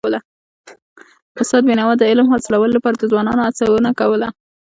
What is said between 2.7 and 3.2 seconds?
لپاره د